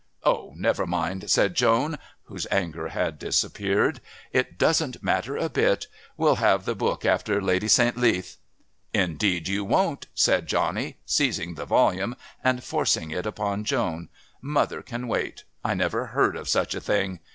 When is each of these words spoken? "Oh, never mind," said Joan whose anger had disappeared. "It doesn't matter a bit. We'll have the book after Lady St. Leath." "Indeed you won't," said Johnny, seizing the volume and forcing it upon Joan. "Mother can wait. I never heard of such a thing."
"Oh, 0.23 0.51
never 0.55 0.87
mind," 0.87 1.29
said 1.29 1.53
Joan 1.53 1.99
whose 2.23 2.47
anger 2.49 2.87
had 2.87 3.19
disappeared. 3.19 4.01
"It 4.33 4.57
doesn't 4.57 5.03
matter 5.03 5.37
a 5.37 5.47
bit. 5.47 5.85
We'll 6.17 6.37
have 6.37 6.65
the 6.65 6.73
book 6.73 7.05
after 7.05 7.39
Lady 7.39 7.67
St. 7.67 7.95
Leath." 7.95 8.37
"Indeed 8.95 9.47
you 9.47 9.63
won't," 9.63 10.07
said 10.15 10.47
Johnny, 10.47 10.97
seizing 11.05 11.53
the 11.53 11.65
volume 11.65 12.15
and 12.43 12.63
forcing 12.63 13.11
it 13.11 13.27
upon 13.27 13.63
Joan. 13.63 14.09
"Mother 14.41 14.81
can 14.81 15.07
wait. 15.07 15.43
I 15.63 15.75
never 15.75 16.07
heard 16.07 16.35
of 16.35 16.49
such 16.49 16.73
a 16.73 16.81
thing." 16.81 17.19